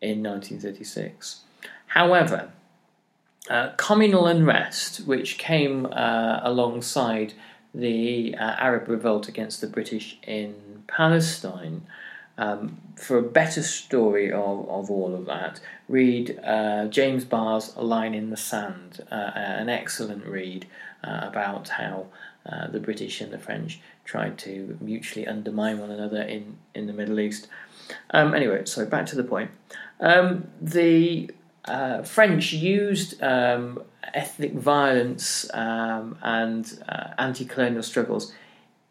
in 0.00 0.22
1936. 0.22 1.40
However, 1.86 2.50
uh, 3.50 3.70
communal 3.76 4.26
unrest, 4.26 5.06
which 5.06 5.38
came 5.38 5.86
uh, 5.86 6.40
alongside 6.42 7.34
the 7.74 8.34
uh, 8.36 8.42
Arab 8.58 8.88
revolt 8.88 9.28
against 9.28 9.60
the 9.60 9.66
British 9.66 10.18
in 10.22 10.84
Palestine, 10.86 11.82
um, 12.38 12.78
for 12.96 13.18
a 13.18 13.22
better 13.22 13.62
story 13.62 14.30
of, 14.30 14.68
of 14.68 14.90
all 14.90 15.14
of 15.14 15.26
that, 15.26 15.60
read 15.88 16.38
uh, 16.44 16.86
James 16.86 17.24
Barr's 17.24 17.72
A 17.76 17.82
Line 17.82 18.14
in 18.14 18.30
the 18.30 18.36
Sand, 18.36 19.04
uh, 19.10 19.32
an 19.34 19.68
excellent 19.68 20.26
read 20.26 20.66
about 21.02 21.68
how 21.68 22.06
uh, 22.46 22.68
the 22.68 22.80
British 22.80 23.20
and 23.20 23.32
the 23.32 23.38
French 23.38 23.80
tried 24.04 24.38
to 24.38 24.76
mutually 24.80 25.26
undermine 25.26 25.78
one 25.78 25.90
another 25.90 26.22
in, 26.22 26.56
in 26.74 26.86
the 26.86 26.92
Middle 26.92 27.20
East. 27.20 27.48
Um, 28.10 28.34
anyway, 28.34 28.64
so 28.64 28.84
back 28.86 29.06
to 29.06 29.16
the 29.16 29.24
point. 29.24 29.50
Um, 30.00 30.48
the 30.60 31.30
uh, 31.64 32.02
French 32.02 32.52
used 32.52 33.22
um, 33.22 33.82
ethnic 34.14 34.52
violence 34.54 35.48
um, 35.54 36.18
and 36.22 36.82
uh, 36.88 37.08
anti 37.18 37.44
colonial 37.44 37.82
struggles 37.82 38.32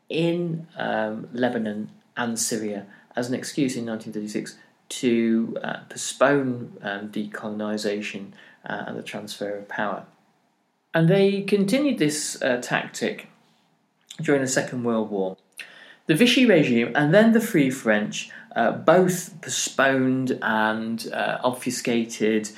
in 0.09 0.67
um, 0.77 1.27
Lebanon 1.33 1.89
and 2.15 2.39
Syria 2.39 2.85
as 3.15 3.27
an 3.27 3.35
excuse 3.35 3.75
in 3.75 3.85
1936 3.85 4.57
to 4.89 5.57
uh, 5.63 5.79
postpone 5.89 6.77
um, 6.81 7.09
decolonisation 7.09 8.31
uh, 8.65 8.83
and 8.87 8.97
the 8.97 9.03
transfer 9.03 9.57
of 9.57 9.67
power. 9.67 10.05
And 10.93 11.07
they 11.07 11.41
continued 11.41 11.97
this 11.97 12.41
uh, 12.41 12.57
tactic 12.61 13.30
during 14.21 14.41
the 14.41 14.47
Second 14.47 14.83
World 14.83 15.09
War. 15.09 15.37
The 16.07 16.15
Vichy 16.15 16.45
regime 16.45 16.91
and 16.95 17.13
then 17.13 17.31
the 17.31 17.39
Free 17.39 17.69
French 17.69 18.29
uh, 18.55 18.71
both 18.71 19.39
postponed 19.41 20.37
and 20.41 21.07
uh, 21.13 21.39
obfuscated 21.43 22.51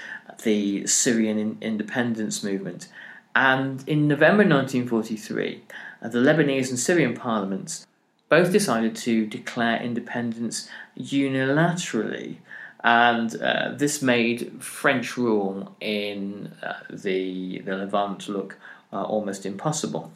the 0.44 0.88
Syrian 0.88 1.38
in- 1.38 1.58
independence 1.62 2.44
movement. 2.44 2.88
And 3.36 3.88
in 3.88 4.08
November 4.08 4.44
1943, 4.44 5.64
uh, 6.02 6.08
the 6.08 6.20
Lebanese 6.20 6.70
and 6.70 6.80
Syrian 6.80 7.16
parliaments 7.16 7.88
both 8.30 8.52
decided 8.52 8.96
to 8.96 9.26
declare 9.26 9.82
independence 9.82 10.70
unilaterally. 10.98 12.38
And 12.84 13.42
uh, 13.42 13.74
this 13.76 14.02
made 14.02 14.62
French 14.62 15.16
rule 15.18 15.76
in 15.80 16.52
uh, 16.62 16.74
the, 16.90 17.60
the 17.60 17.78
Levant 17.78 18.28
look 18.28 18.58
uh, 18.92 19.04
almost 19.04 19.46
impossible. 19.46 20.12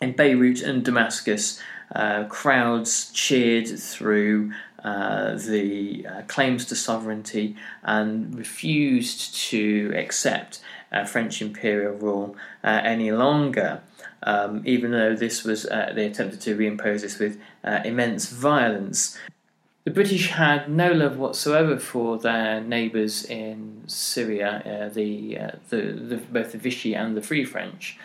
In 0.00 0.12
Beirut 0.12 0.62
and 0.62 0.84
Damascus, 0.84 1.60
uh, 1.94 2.24
crowds 2.24 3.10
cheered 3.12 3.66
through 3.66 4.52
uh, 4.84 5.34
the 5.34 6.06
uh, 6.06 6.22
claims 6.28 6.64
to 6.66 6.76
sovereignty 6.76 7.56
and 7.82 8.32
refused 8.38 9.34
to 9.34 9.92
accept 9.96 10.60
uh, 10.92 11.04
French 11.04 11.42
imperial 11.42 11.94
rule 11.94 12.36
uh, 12.62 12.80
any 12.84 13.10
longer. 13.10 13.80
Um, 14.22 14.62
even 14.64 14.92
though 14.92 15.16
this 15.16 15.42
was, 15.42 15.66
uh, 15.66 15.92
they 15.94 16.06
attempted 16.06 16.40
to 16.42 16.56
reimpose 16.56 17.00
this 17.02 17.18
with 17.18 17.40
immense 17.84 18.30
violence. 18.30 19.18
The 19.84 19.90
British 19.90 20.30
had 20.30 20.70
no 20.70 20.92
love 20.92 21.18
whatsoever 21.18 21.78
for 21.78 22.18
their 22.18 22.60
neighbours 22.60 23.24
in 23.24 23.82
Syria, 23.86 24.90
the, 24.94 25.38
the, 25.70 25.92
the, 25.92 26.16
both 26.16 26.52
the 26.52 26.58
Vichy 26.58 26.94
and 26.94 27.16
the 27.16 27.22
Free 27.22 27.44
French. 27.44 27.98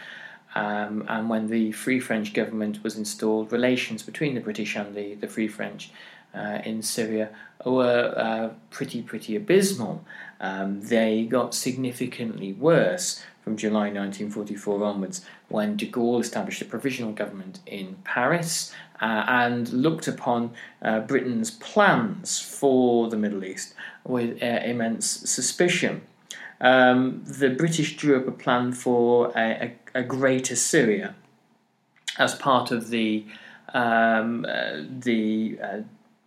Um, 0.56 1.06
and 1.08 1.30
when 1.30 1.48
the 1.48 1.72
Free 1.72 2.00
French 2.00 2.34
government 2.34 2.84
was 2.84 2.96
installed, 2.98 3.52
relations 3.52 4.04
between 4.04 4.36
the 4.36 4.42
British 4.42 4.76
and 4.76 4.96
the, 4.96 5.16
the 5.16 5.28
Free 5.28 5.48
French 5.48 5.92
uh, 6.34 6.60
in 6.64 6.82
Syria 6.82 7.30
were 7.66 8.14
uh, 8.18 8.50
pretty, 8.70 9.02
pretty 9.02 9.36
abysmal. 9.36 10.06
Um, 10.40 10.82
they 10.82 11.24
got 11.24 11.56
significantly 11.56 12.54
worse 12.54 13.24
from 13.44 13.58
July 13.58 13.90
1944 13.92 14.84
onwards 14.84 15.26
when 15.50 15.76
de 15.76 15.90
Gaulle 15.90 16.22
established 16.22 16.62
a 16.62 16.66
provisional 16.66 17.12
government 17.12 17.60
in 17.66 17.98
Paris 18.04 18.74
uh, 19.02 19.26
and 19.28 19.70
looked 19.70 20.08
upon 20.08 20.52
uh, 20.82 21.02
Britain's 21.02 21.52
plans 21.52 22.40
for 22.40 23.10
the 23.10 23.18
Middle 23.18 23.44
East 23.44 23.74
with 24.06 24.42
uh, 24.42 24.46
immense 24.46 25.06
suspicion. 25.06 26.02
Um, 26.64 27.24
the 27.26 27.50
British 27.50 27.98
drew 27.98 28.18
up 28.18 28.28
a 28.28 28.32
plan 28.32 28.72
for 28.72 29.34
a, 29.36 29.76
a, 29.94 30.00
a 30.00 30.04
greater 30.04 30.56
Syria 30.56 31.14
as 32.18 32.34
part 32.36 32.72
of 32.72 32.90
the 32.90 33.26
um, 33.74 34.46
uh, 34.48 34.84
the 34.88 35.60
uh, 35.62 35.80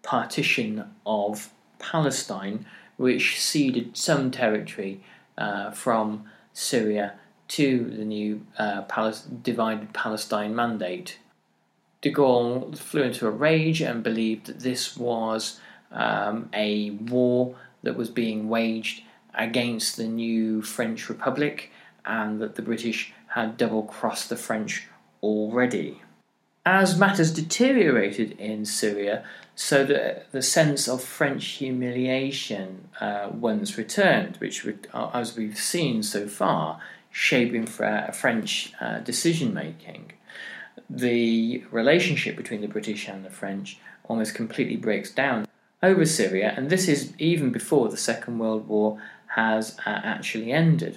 partition 0.03 0.85
of 1.07 1.51
Palestine, 1.79 2.67
which 2.99 3.41
ceded 3.41 3.97
some 3.97 4.31
territory 4.31 5.01
uh, 5.39 5.71
from 5.71 6.27
Syria 6.53 7.15
to 7.49 7.91
the 7.97 8.05
new 8.05 8.45
uh, 8.59 8.83
divided 9.43 9.95
Palestine 9.95 10.55
mandate. 10.55 11.19
De 12.03 12.13
Gaulle 12.13 12.77
flew 12.77 13.05
into 13.05 13.27
a 13.27 13.31
rage 13.31 13.81
and 13.81 14.03
believed 14.03 14.47
that 14.47 14.61
this 14.61 14.97
was 14.97 15.61
um, 15.93 16.51
a 16.53 16.91
war 16.91 17.57
that 17.83 17.97
was 17.97 18.11
being 18.11 18.49
waged 18.49 19.03
against 19.37 19.97
the 19.97 20.07
new 20.07 20.63
French 20.63 21.09
Republic 21.09 21.71
and 22.05 22.41
that 22.41 22.55
the 22.55 22.63
British 22.63 23.13
had 23.29 23.57
double 23.57 23.83
crossed 23.83 24.29
the 24.29 24.37
French 24.37 24.89
already. 25.23 26.03
As 26.65 26.99
matters 26.99 27.33
deteriorated 27.33 28.33
in 28.41 28.65
Syria, 28.65 29.25
so 29.55 29.85
that 29.85 30.31
the 30.33 30.43
sense 30.43 30.89
of 30.89 31.03
French 31.03 31.45
humiliation 31.47 32.89
uh, 33.01 33.29
once 33.33 33.79
returned, 33.79 34.37
which, 34.37 34.67
uh, 34.93 35.11
as 35.15 35.37
we've 35.37 35.59
seen 35.59 36.03
so 36.03 36.29
far, 36.29 36.81
shaping 37.11 37.65
French 37.67 38.73
uh, 38.79 38.99
decision 38.99 39.55
making. 39.55 40.13
The 40.91 41.65
relationship 41.71 42.37
between 42.37 42.61
the 42.61 42.69
British 42.69 43.09
and 43.09 43.25
the 43.25 43.31
French 43.31 43.79
almost 44.05 44.35
completely 44.35 44.77
breaks 44.77 45.11
down 45.11 45.47
over 45.83 46.05
Syria, 46.05 46.53
and 46.57 46.69
this 46.69 46.89
is 46.89 47.15
even 47.19 47.51
before 47.51 47.89
the 47.89 47.97
Second 47.97 48.39
World 48.39 48.69
War 48.69 49.01
has 49.37 49.77
uh, 49.87 50.01
actually 50.03 50.51
ended. 50.51 50.97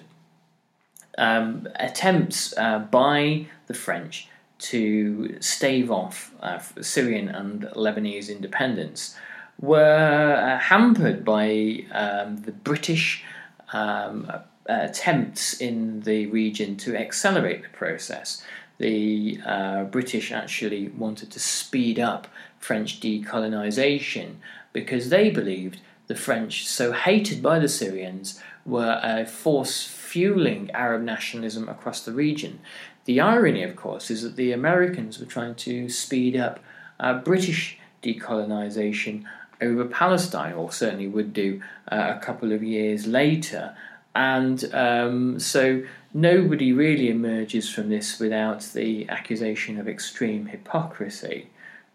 Um, 1.17 1.67
attempts 1.75 2.57
uh, 2.57 2.79
by 2.79 3.47
the 3.67 3.73
French 3.73 4.29
to 4.59 5.37
stave 5.41 5.91
off 5.91 6.33
uh, 6.41 6.59
Syrian 6.81 7.27
and 7.27 7.63
Lebanese 7.75 8.29
independence 8.29 9.15
were 9.59 10.35
uh, 10.35 10.57
hampered 10.57 11.25
by 11.25 11.85
um, 11.91 12.37
the 12.43 12.53
British 12.53 13.25
um, 13.73 14.31
attempts 14.65 15.59
in 15.59 16.01
the 16.01 16.27
region 16.27 16.77
to 16.77 16.95
accelerate 16.95 17.63
the 17.63 17.69
process. 17.69 18.41
The 18.77 19.41
uh, 19.45 19.83
British 19.83 20.31
actually 20.31 20.87
wanted 20.87 21.29
to 21.31 21.39
speed 21.39 21.99
up 21.99 22.27
French 22.57 23.01
decolonisation 23.01 24.35
because 24.71 25.09
they 25.09 25.29
believed 25.29 25.81
the 26.09 26.15
French, 26.15 26.67
so 26.67 26.91
hated 26.91 27.41
by 27.41 27.59
the 27.59 27.69
Syrians, 27.69 28.41
were 28.65 28.99
a 29.03 29.25
force 29.27 29.85
fueling 29.85 30.71
Arab 30.71 31.03
nationalism 31.03 31.69
across 31.69 32.01
the 32.01 32.11
region. 32.11 32.59
The 33.05 33.21
irony, 33.21 33.61
of 33.61 33.75
course, 33.75 34.09
is 34.09 34.23
that 34.23 34.35
the 34.35 34.51
Americans 34.51 35.19
were 35.19 35.27
trying 35.27 35.53
to 35.55 35.87
speed 35.87 36.35
up 36.35 36.59
uh, 36.99 37.13
British 37.19 37.77
decolonisation 38.01 39.23
over 39.61 39.85
Palestine, 39.85 40.53
or 40.53 40.71
certainly 40.71 41.07
would 41.07 41.31
do 41.31 41.61
uh, 41.91 42.15
a 42.17 42.19
couple 42.19 42.51
of 42.53 42.63
years 42.63 43.05
later. 43.05 43.75
And 44.15 44.73
um, 44.73 45.39
so 45.39 45.83
nobody 46.11 46.73
really 46.73 47.09
emerges 47.09 47.69
from 47.69 47.89
this 47.89 48.19
without 48.19 48.61
the 48.73 49.07
accusation 49.09 49.79
of 49.79 49.87
extreme 49.87 50.47
hypocrisy. 50.47 51.51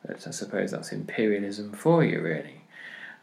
But 0.06 0.24
I 0.24 0.30
suppose 0.30 0.70
that's 0.70 0.92
imperialism 0.92 1.72
for 1.72 2.04
you, 2.04 2.20
really 2.20 2.63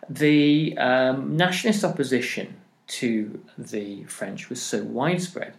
the 0.09 0.77
um, 0.77 1.37
nationalist 1.37 1.83
opposition 1.83 2.55
to 2.87 3.41
the 3.57 4.03
French 4.05 4.49
was 4.49 4.61
so 4.61 4.83
widespread, 4.83 5.53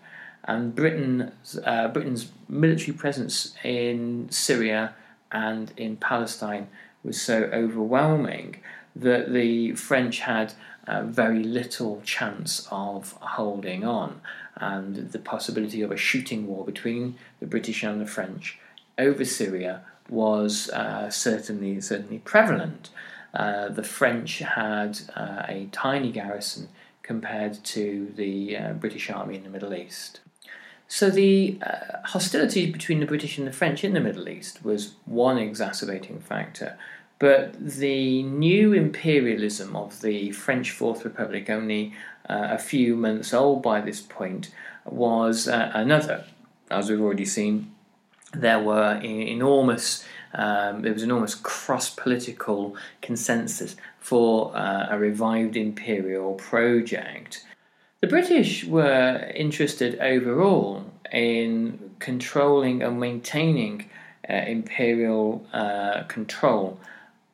and 0.45 0.75
Britain's, 0.75 1.59
uh, 1.65 1.89
Britain's 1.89 2.31
military 2.49 2.93
presence 2.97 3.55
in 3.65 4.29
Syria 4.31 4.95
and 5.31 5.73
in 5.77 5.97
Palestine 5.97 6.69
was 7.03 7.21
so 7.21 7.45
overwhelming 7.53 8.57
that 8.95 9.33
the 9.33 9.73
French 9.75 10.21
had 10.21 10.53
uh, 10.87 11.03
very 11.03 11.43
little 11.43 12.03
chance 12.05 12.69
of 12.71 13.13
holding 13.21 13.85
on, 13.85 14.21
and 14.57 15.13
the 15.13 15.19
possibility 15.19 15.81
of 15.81 15.91
a 15.91 15.97
shooting 15.97 16.47
war 16.47 16.65
between 16.65 17.17
the 17.41 17.47
British 17.47 17.83
and 17.83 18.01
the 18.01 18.07
French 18.07 18.59
over 18.99 19.25
Syria 19.25 19.83
was 20.09 20.69
uh, 20.71 21.09
certainly 21.09 21.81
certainly 21.81 22.19
prevalent. 22.19 22.91
Uh, 23.35 23.69
the 23.69 23.83
French 23.83 24.41
had 24.41 25.01
uh, 25.17 25.43
a 25.49 25.69
tiny 25.73 26.13
garrison 26.13 26.69
compared 27.03 27.63
to 27.65 28.13
the 28.17 28.57
uh, 28.57 28.73
British 28.75 29.11
Army 29.11 29.37
in 29.37 29.43
the 29.43 29.49
Middle 29.49 29.75
East. 29.75 30.21
So 30.87 31.09
the 31.09 31.59
uh, 31.63 31.99
hostility 32.05 32.71
between 32.71 33.01
the 33.01 33.07
British 33.07 33.39
and 33.39 33.47
the 33.47 33.53
French 33.53 33.83
in 33.83 33.95
the 33.95 34.01
Middle 34.01 34.29
East 34.29 34.63
was 34.65 34.95
one 35.07 35.39
exacerbating 35.39 36.21
factor. 36.21 36.77
But 37.19 37.55
the 37.59 38.23
new 38.25 38.73
imperialism 38.73 39.77
of 39.77 40.03
the 40.03 40.33
French 40.33 40.71
Fourth 40.71 41.05
Republic, 41.05 41.49
only 41.49 41.95
uh, 42.29 42.49
a 42.51 42.59
few 42.59 42.97
months 42.97 43.33
old 43.33 43.63
by 43.63 43.81
this 43.81 44.01
point, 44.01 44.51
was 44.85 45.47
another. 45.47 46.25
As 46.71 46.91
we've 46.91 47.01
already 47.01 47.25
seen, 47.25 47.73
there 48.35 48.61
were 48.61 49.01
enormous 49.03 50.05
um, 50.35 50.83
there 50.83 50.93
was 50.93 51.03
almost 51.05 51.43
cross 51.43 51.91
political 51.91 52.77
consensus 53.01 53.77
for 53.99 54.57
uh, 54.57 54.89
a 54.91 54.99
revived 54.99 55.57
imperial 55.57 56.35
project. 56.35 57.45
The 58.01 58.09
British 58.09 58.65
were 58.65 59.31
interested 59.35 59.99
overall 60.01 60.85
in 61.13 61.95
controlling 61.99 62.83
and 62.83 62.99
maintaining 62.99 63.91
uh, 64.29 64.35
imperial 64.35 65.47
uh, 65.53 66.05
control 66.05 66.81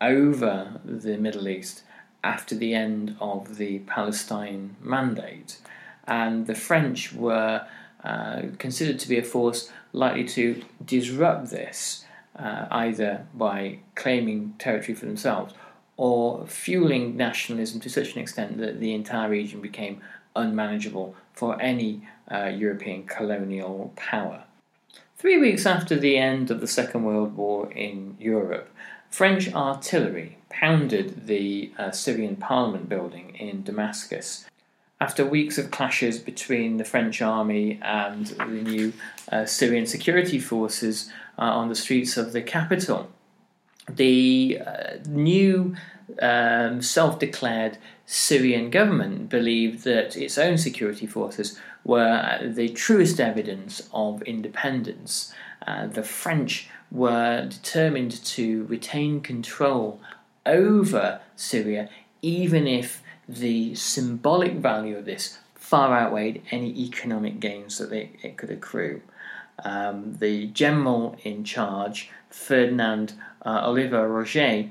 over 0.01 0.81
the 0.85 1.17
Middle 1.17 1.49
East 1.49 1.83
after 2.25 2.55
the 2.55 2.75
end 2.75 3.17
of 3.21 3.57
the 3.57 3.79
Palestine 3.81 4.77
Mandate. 4.81 5.59
And 6.07 6.47
the 6.47 6.55
French 6.55 7.13
were 7.13 7.67
uh, 8.05 8.43
considered 8.59 8.99
to 9.01 9.09
be 9.09 9.19
a 9.19 9.23
force 9.23 9.71
likely 9.93 10.25
to 10.25 10.63
disrupt 10.85 11.51
this, 11.51 12.05
uh, 12.39 12.67
either 12.71 13.27
by 13.35 13.79
claiming 13.95 14.55
territory 14.59 14.95
for 14.95 15.07
themselves 15.07 15.55
or 15.97 16.47
fueling 16.47 17.17
nationalism 17.17 17.81
to 17.81 17.91
such 17.91 18.15
an 18.15 18.21
extent 18.21 18.59
that 18.59 18.81
the 18.81 18.95
entire 18.95 19.29
region 19.29 19.61
became 19.61 20.01
unmanageable 20.37 21.15
for 21.33 21.61
any 21.61 22.07
uh, 22.31 22.45
European 22.47 23.05
colonial 23.05 23.93
power. 23.97 24.45
Three 25.17 25.39
weeks 25.39 25.67
after 25.67 25.97
the 25.97 26.17
end 26.17 26.51
of 26.51 26.61
the 26.61 26.69
Second 26.69 27.03
World 27.03 27.37
War 27.37 27.73
in 27.73 28.17
Europe, 28.21 28.71
French 29.11 29.53
artillery 29.53 30.39
pounded 30.49 31.27
the 31.27 31.73
uh, 31.77 31.91
Syrian 31.91 32.37
parliament 32.37 32.89
building 32.89 33.35
in 33.35 33.65
Damascus. 33.65 34.48
After 35.01 35.25
weeks 35.25 35.59
of 35.59 35.71
clashes 35.71 36.19
between 36.19 36.77
the 36.77 36.85
French 36.85 37.23
army 37.23 37.79
and 37.83 38.27
the 38.27 38.45
new 38.45 38.93
uh, 39.31 39.47
Syrian 39.47 39.87
security 39.87 40.41
forces 40.41 41.11
uh, 41.39 41.43
on 41.43 41.69
the 41.69 41.77
streets 41.77 42.17
of 42.17 42.33
the 42.33 42.43
capital, 42.43 43.09
the 43.89 44.61
uh, 44.67 44.97
new 45.07 45.77
um, 46.21 46.83
self 46.83 47.19
declared 47.21 47.79
Syrian 48.07 48.71
government 48.71 49.29
believed 49.29 49.85
that 49.85 50.17
its 50.17 50.37
own 50.37 50.59
security 50.59 51.07
forces 51.07 51.61
were 51.85 52.41
the 52.43 52.69
truest 52.71 53.21
evidence 53.21 53.89
of 53.93 54.23
independence. 54.23 55.33
Uh, 55.67 55.87
the 55.87 56.03
French 56.03 56.69
were 56.91 57.47
determined 57.49 58.25
to 58.25 58.65
retain 58.65 59.21
control 59.21 60.01
over 60.45 61.21
Syria, 61.37 61.89
even 62.21 62.67
if 62.67 63.03
the 63.29 63.75
symbolic 63.75 64.55
value 64.55 64.97
of 64.97 65.05
this 65.05 65.39
far 65.55 65.95
outweighed 65.95 66.43
any 66.51 66.71
economic 66.81 67.41
gains 67.41 67.77
that 67.77 67.91
they, 67.91 68.11
it 68.23 68.39
could 68.39 68.51
accrue. 68.51 69.03
Um, 69.65 70.15
the 70.19 70.47
general 70.47 71.17
in 71.25 71.45
charge, 71.45 72.11
Ferdinand 72.31 73.13
uh, 73.45 73.63
Oliva-Roget, 73.67 74.71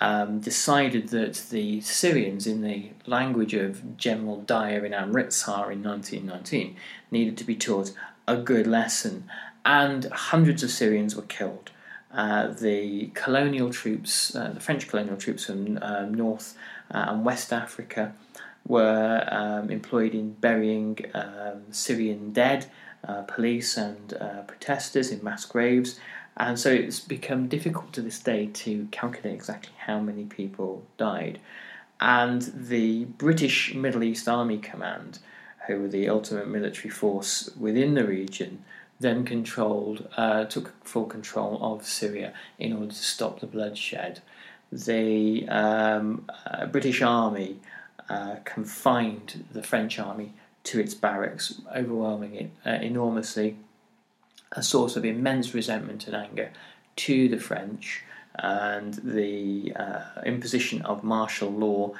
um, 0.00 0.40
decided 0.40 1.08
that 1.08 1.46
the 1.50 1.80
Syrians, 1.80 2.46
in 2.46 2.60
the 2.60 2.90
language 3.06 3.54
of 3.54 3.96
General 3.96 4.42
Dyer 4.42 4.84
in 4.84 4.92
Amritsar 4.92 5.72
in 5.72 5.82
1919, 5.82 6.76
needed 7.10 7.36
to 7.38 7.44
be 7.44 7.56
taught 7.56 7.92
a 8.28 8.36
good 8.36 8.66
lesson, 8.66 9.24
and 9.64 10.04
hundreds 10.06 10.62
of 10.62 10.70
Syrians 10.70 11.16
were 11.16 11.22
killed. 11.22 11.70
Uh, 12.12 12.48
the 12.48 13.08
colonial 13.14 13.70
troops, 13.70 14.34
uh, 14.36 14.50
the 14.52 14.60
French 14.60 14.86
colonial 14.88 15.16
troops 15.16 15.46
from 15.46 15.78
uh, 15.82 16.02
North 16.02 16.56
and 16.90 17.24
West 17.24 17.52
Africa, 17.52 18.14
were 18.66 19.26
um, 19.30 19.70
employed 19.70 20.14
in 20.14 20.32
burying 20.32 20.98
um, 21.14 21.62
Syrian 21.70 22.32
dead, 22.32 22.66
uh, 23.06 23.22
police 23.22 23.76
and 23.76 24.08
protesters 24.48 25.10
in 25.12 25.22
mass 25.22 25.44
graves. 25.44 26.00
And 26.36 26.58
so 26.58 26.70
it's 26.70 27.00
become 27.00 27.48
difficult 27.48 27.92
to 27.94 28.02
this 28.02 28.18
day 28.18 28.46
to 28.46 28.88
calculate 28.90 29.34
exactly 29.34 29.72
how 29.78 30.00
many 30.00 30.24
people 30.24 30.84
died. 30.98 31.40
And 32.00 32.42
the 32.54 33.04
British 33.04 33.74
Middle 33.74 34.02
East 34.02 34.28
Army 34.28 34.58
Command, 34.58 35.18
who 35.66 35.80
were 35.80 35.88
the 35.88 36.08
ultimate 36.08 36.48
military 36.48 36.90
force 36.90 37.50
within 37.58 37.94
the 37.94 38.04
region, 38.04 38.64
then 39.00 39.24
controlled, 39.24 40.08
uh, 40.16 40.44
took 40.44 40.72
full 40.84 41.06
control 41.06 41.58
of 41.62 41.86
Syria 41.86 42.34
in 42.58 42.72
order 42.72 42.88
to 42.88 42.94
stop 42.94 43.40
the 43.40 43.46
bloodshed. 43.46 44.20
The 44.72 45.48
um, 45.48 46.28
uh, 46.46 46.66
British 46.66 47.02
Army 47.02 47.60
uh, 48.08 48.36
confined 48.44 49.44
the 49.52 49.62
French 49.62 49.98
army 49.98 50.32
to 50.64 50.80
its 50.80 50.94
barracks, 50.94 51.60
overwhelming 51.74 52.34
it 52.34 52.50
uh, 52.64 52.70
enormously, 52.70 53.56
a 54.52 54.62
source 54.62 54.96
of 54.96 55.04
immense 55.04 55.54
resentment 55.54 56.06
and 56.06 56.16
anger 56.16 56.50
to 56.96 57.28
the 57.28 57.38
French, 57.38 58.02
and 58.36 58.94
the 58.94 59.72
uh, 59.76 60.20
imposition 60.24 60.82
of 60.82 61.02
martial 61.02 61.50
law 61.50 61.92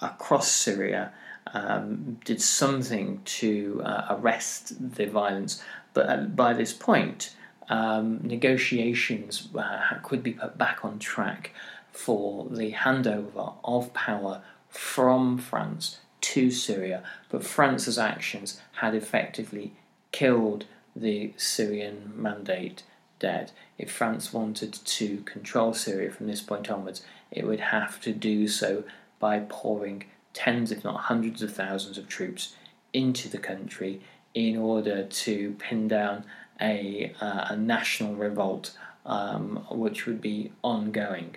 across 0.00 0.48
Syria 0.50 1.12
um, 1.52 2.18
did 2.24 2.40
something 2.40 3.20
to 3.24 3.82
uh, 3.84 4.16
arrest 4.16 4.94
the 4.96 5.06
violence. 5.06 5.62
But 5.94 6.34
by 6.34 6.54
this 6.54 6.72
point, 6.72 7.34
um, 7.68 8.20
negotiations 8.22 9.48
uh, 9.56 9.98
could 10.02 10.22
be 10.22 10.32
put 10.32 10.58
back 10.58 10.84
on 10.84 10.98
track 10.98 11.52
for 11.92 12.46
the 12.50 12.72
handover 12.72 13.54
of 13.64 13.92
power 13.94 14.42
from 14.68 15.38
France 15.38 16.00
to 16.22 16.50
Syria. 16.50 17.02
But 17.28 17.44
France's 17.44 17.98
actions 17.98 18.60
had 18.76 18.94
effectively 18.94 19.74
killed 20.10 20.64
the 20.94 21.32
Syrian 21.36 22.12
mandate 22.14 22.82
dead. 23.18 23.52
If 23.78 23.90
France 23.90 24.32
wanted 24.32 24.72
to 24.72 25.18
control 25.18 25.72
Syria 25.74 26.10
from 26.10 26.26
this 26.26 26.42
point 26.42 26.70
onwards, 26.70 27.02
it 27.30 27.46
would 27.46 27.60
have 27.60 28.00
to 28.02 28.12
do 28.12 28.48
so 28.48 28.84
by 29.18 29.40
pouring 29.48 30.04
tens, 30.34 30.72
if 30.72 30.84
not 30.84 31.02
hundreds 31.02 31.42
of 31.42 31.54
thousands 31.54 31.98
of 31.98 32.08
troops 32.08 32.54
into 32.92 33.28
the 33.28 33.38
country 33.38 34.00
in 34.34 34.56
order 34.56 35.04
to 35.04 35.54
pin 35.58 35.88
down 35.88 36.24
a, 36.60 37.12
uh, 37.20 37.46
a 37.50 37.56
national 37.56 38.14
revolt 38.14 38.76
um, 39.04 39.66
which 39.70 40.06
would 40.06 40.20
be 40.20 40.52
ongoing. 40.62 41.36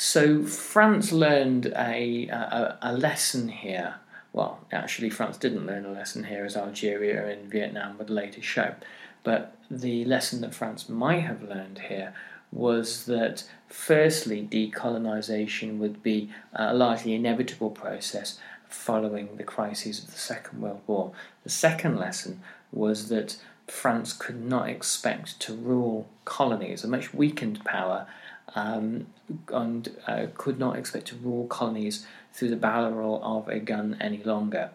So 0.00 0.44
France 0.44 1.10
learned 1.10 1.66
a, 1.76 2.28
a, 2.28 2.78
a, 2.82 2.92
lesson 2.92 3.48
here. 3.48 3.96
Well, 4.32 4.60
actually, 4.70 5.10
France 5.10 5.36
didn't 5.36 5.66
learn 5.66 5.84
a 5.84 5.90
lesson 5.90 6.22
here, 6.22 6.44
as 6.44 6.56
Algeria 6.56 7.26
and 7.26 7.50
Vietnam 7.50 7.98
would 7.98 8.08
later 8.08 8.40
show. 8.40 8.76
But 9.24 9.56
the 9.68 10.04
lesson 10.04 10.40
that 10.42 10.54
France 10.54 10.88
might 10.88 11.22
have 11.22 11.42
learned 11.42 11.80
here 11.88 12.14
was 12.52 13.06
that, 13.06 13.42
firstly, 13.66 14.46
decolonisation 14.48 15.78
would 15.78 16.00
be 16.00 16.30
a 16.52 16.72
largely 16.72 17.14
inevitable 17.16 17.70
process, 17.70 18.38
following 18.68 19.36
the 19.36 19.42
crises 19.42 19.98
of 19.98 20.12
the 20.12 20.20
Second 20.20 20.62
World 20.62 20.82
War. 20.86 21.10
The 21.42 21.50
second 21.50 21.98
lesson 21.98 22.40
was 22.70 23.08
that 23.08 23.36
France 23.66 24.12
could 24.12 24.44
not 24.44 24.68
expect 24.68 25.40
to 25.40 25.54
rule 25.54 26.08
colonies, 26.24 26.84
a 26.84 26.88
much 26.88 27.12
weakened 27.12 27.64
power, 27.64 28.06
um, 28.54 29.06
and 29.52 29.96
uh, 30.06 30.26
could 30.36 30.58
not 30.58 30.76
expect 30.76 31.08
to 31.08 31.16
rule 31.16 31.46
colonies 31.46 32.06
through 32.32 32.50
the 32.50 32.56
barrel 32.56 33.20
of 33.22 33.48
a 33.48 33.58
gun 33.58 33.96
any 34.00 34.22
longer. 34.22 34.70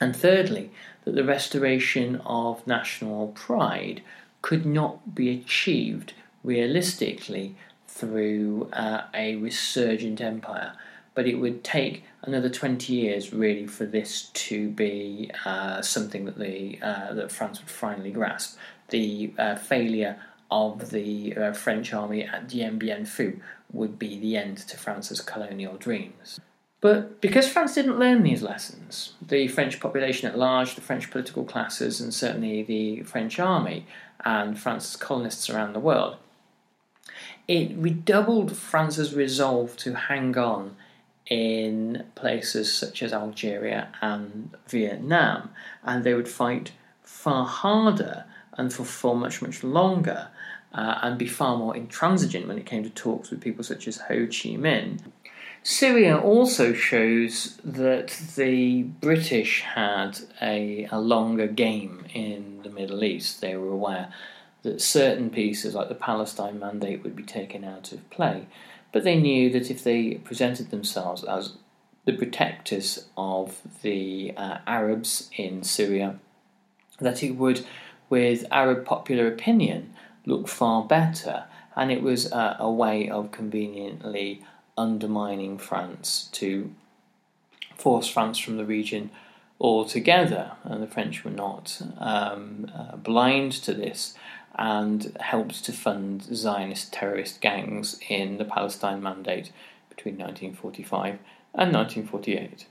And 0.00 0.14
thirdly, 0.14 0.70
that 1.04 1.14
the 1.14 1.24
restoration 1.24 2.16
of 2.24 2.66
national 2.66 3.28
pride 3.28 4.02
could 4.42 4.66
not 4.66 5.14
be 5.14 5.30
achieved 5.30 6.14
realistically 6.42 7.54
through 7.86 8.68
uh, 8.72 9.02
a 9.14 9.36
resurgent 9.36 10.20
empire 10.20 10.74
but 11.14 11.26
it 11.26 11.36
would 11.36 11.64
take 11.64 12.04
another 12.22 12.48
20 12.48 12.92
years 12.92 13.32
really 13.32 13.66
for 13.66 13.86
this 13.86 14.30
to 14.34 14.68
be 14.70 15.30
uh, 15.44 15.80
something 15.80 16.24
that 16.24 16.38
the 16.38 16.78
uh, 16.82 17.14
that 17.14 17.30
France 17.30 17.60
would 17.60 17.70
finally 17.70 18.10
grasp. 18.10 18.58
The 18.90 19.32
uh, 19.38 19.54
failure 19.56 20.20
of 20.50 20.90
the 20.90 21.36
uh, 21.36 21.52
French 21.52 21.92
army 21.92 22.22
at 22.24 22.48
Dien 22.48 22.78
Bien 22.78 23.04
Phu 23.04 23.40
would 23.72 23.98
be 23.98 24.18
the 24.18 24.36
end 24.36 24.58
to 24.58 24.76
France's 24.76 25.20
colonial 25.20 25.76
dreams. 25.76 26.40
But 26.80 27.20
because 27.20 27.48
France 27.48 27.74
didn't 27.74 27.98
learn 27.98 28.22
these 28.22 28.42
lessons, 28.42 29.14
the 29.26 29.48
French 29.48 29.80
population 29.80 30.28
at 30.28 30.38
large, 30.38 30.74
the 30.74 30.82
French 30.82 31.10
political 31.10 31.44
classes, 31.44 32.00
and 32.00 32.12
certainly 32.12 32.62
the 32.62 33.02
French 33.02 33.40
army 33.40 33.86
and 34.24 34.58
France's 34.58 34.96
colonists 34.96 35.48
around 35.48 35.72
the 35.72 35.80
world 35.80 36.18
it 37.46 37.72
redoubled 37.76 38.56
France's 38.56 39.14
resolve 39.14 39.76
to 39.78 39.94
hang 39.94 40.36
on 40.36 40.76
in 41.26 42.04
places 42.14 42.72
such 42.72 43.02
as 43.02 43.12
Algeria 43.12 43.88
and 44.00 44.50
Vietnam, 44.68 45.50
and 45.82 46.04
they 46.04 46.14
would 46.14 46.28
fight 46.28 46.72
far 47.02 47.46
harder 47.46 48.24
and 48.56 48.72
for, 48.72 48.84
for 48.84 49.16
much, 49.16 49.42
much 49.42 49.62
longer. 49.62 50.28
Uh, 50.72 50.98
and 51.02 51.18
be 51.18 51.26
far 51.26 51.56
more 51.56 51.76
intransigent 51.76 52.48
when 52.48 52.58
it 52.58 52.66
came 52.66 52.82
to 52.82 52.90
talks 52.90 53.30
with 53.30 53.40
people 53.40 53.62
such 53.62 53.86
as 53.86 53.98
Ho 53.98 54.26
Chi 54.26 54.56
Minh. 54.56 54.98
Syria 55.62 56.18
also 56.18 56.74
shows 56.74 57.58
that 57.64 58.08
the 58.36 58.82
British 58.82 59.62
had 59.62 60.18
a, 60.42 60.86
a 60.90 61.00
longer 61.00 61.46
game 61.46 62.04
in 62.12 62.60
the 62.64 62.70
Middle 62.70 63.02
East. 63.02 63.40
They 63.40 63.56
were 63.56 63.70
aware 63.70 64.12
that 64.62 64.82
certain 64.82 65.30
pieces, 65.30 65.74
like 65.74 65.88
the 65.88 65.94
Palestine 65.94 66.58
Mandate, 66.58 67.02
would 67.02 67.14
be 67.14 67.22
taken 67.22 67.64
out 67.64 67.92
of 67.92 68.10
play. 68.10 68.46
But 68.92 69.04
they 69.04 69.16
knew 69.16 69.50
that 69.50 69.70
if 69.70 69.82
they 69.82 70.14
presented 70.16 70.70
themselves 70.70 71.24
as 71.24 71.54
the 72.04 72.12
protectors 72.12 73.06
of 73.16 73.62
the 73.82 74.34
uh, 74.36 74.58
Arabs 74.66 75.30
in 75.36 75.62
Syria, 75.62 76.18
that 77.00 77.22
it 77.22 77.32
would, 77.32 77.64
with 78.08 78.44
Arab 78.50 78.84
popular 78.84 79.26
opinion, 79.26 79.92
look 80.26 80.48
far 80.48 80.84
better. 80.84 81.44
And 81.76 81.90
it 81.90 82.02
was 82.02 82.32
uh, 82.32 82.56
a 82.58 82.70
way 82.70 83.08
of 83.08 83.32
conveniently 83.32 84.42
undermining 84.76 85.58
France 85.58 86.28
to 86.32 86.72
force 87.76 88.08
France 88.08 88.38
from 88.38 88.56
the 88.56 88.64
region 88.64 89.10
altogether. 89.60 90.52
And 90.62 90.82
the 90.82 90.86
French 90.86 91.24
were 91.24 91.30
not 91.30 91.80
um, 91.98 92.70
uh, 92.74 92.96
blind 92.96 93.52
to 93.52 93.74
this 93.74 94.14
and 94.56 95.16
helped 95.20 95.64
to 95.64 95.72
fund 95.72 96.22
Zionist 96.22 96.92
terrorist 96.92 97.40
gangs 97.40 97.98
in 98.08 98.38
the 98.38 98.44
Palestine 98.44 99.02
Mandate 99.02 99.50
between 99.88 100.14
1945 100.14 101.18
and 101.54 101.72
1948. 101.72 102.66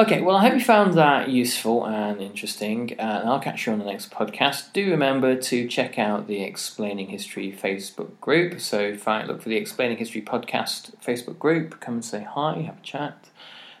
Okay, 0.00 0.22
well, 0.22 0.36
I 0.36 0.48
hope 0.48 0.54
you 0.54 0.64
found 0.64 0.94
that 0.94 1.28
useful 1.28 1.84
and 1.84 2.22
interesting, 2.22 2.92
and 2.92 3.28
I'll 3.28 3.38
catch 3.38 3.66
you 3.66 3.74
on 3.74 3.78
the 3.78 3.84
next 3.84 4.10
podcast. 4.10 4.72
Do 4.72 4.90
remember 4.90 5.36
to 5.36 5.68
check 5.68 5.98
out 5.98 6.26
the 6.26 6.42
Explaining 6.42 7.08
History 7.08 7.52
Facebook 7.52 8.18
group. 8.18 8.62
So, 8.62 8.96
I 9.06 9.24
look 9.24 9.42
for 9.42 9.50
the 9.50 9.56
Explaining 9.56 9.98
History 9.98 10.22
podcast 10.22 10.92
Facebook 11.04 11.38
group, 11.38 11.80
come 11.80 11.96
and 11.96 12.04
say 12.04 12.22
hi, 12.22 12.62
have 12.62 12.78
a 12.78 12.82
chat. 12.82 13.28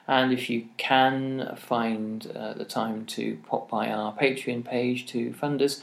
And 0.06 0.30
if 0.30 0.50
you 0.50 0.66
can 0.76 1.56
find 1.56 2.30
uh, 2.36 2.52
the 2.52 2.66
time 2.66 3.06
to 3.06 3.38
pop 3.46 3.70
by 3.70 3.88
our 3.88 4.12
Patreon 4.14 4.66
page 4.66 5.06
to 5.06 5.32
fund 5.32 5.62
us, 5.62 5.80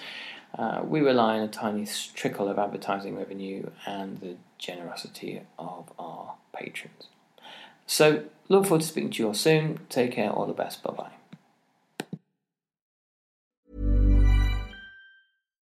uh, 0.56 0.82
we 0.84 1.00
rely 1.00 1.40
on 1.40 1.46
a 1.46 1.48
tiny 1.48 1.88
trickle 2.14 2.48
of 2.48 2.60
advertising 2.60 3.18
revenue 3.18 3.72
and 3.88 4.20
the 4.20 4.36
generosity 4.60 5.42
of 5.58 5.92
our 5.98 6.36
patrons. 6.54 7.08
So, 7.88 8.26
look 8.50 8.66
forward 8.66 8.82
to 8.82 8.88
speaking 8.88 9.12
to 9.12 9.24
you 9.24 9.28
all 9.28 9.34
soon. 9.34 9.80
Take 9.90 10.14
care, 10.14 10.32
all 10.32 10.46
the 10.46 10.54
best. 10.54 10.84
Bye 10.84 10.94
bye. 10.94 11.17